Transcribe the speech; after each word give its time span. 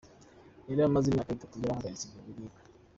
Yari 0.69 0.81
amaze 0.83 1.05
imyaka 1.07 1.31
atatu 1.33 1.55
yarahagaritse 1.57 2.05
ibyo 2.05 2.19
kuririmba. 2.21 2.59